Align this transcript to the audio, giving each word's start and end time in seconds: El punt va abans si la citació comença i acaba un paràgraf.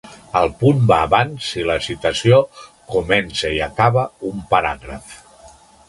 El 0.39 0.47
punt 0.61 0.79
va 0.91 0.97
abans 1.07 1.49
si 1.51 1.65
la 1.67 1.75
citació 1.89 2.41
comença 2.95 3.55
i 3.59 3.63
acaba 3.71 4.09
un 4.33 4.45
paràgraf. 4.57 5.19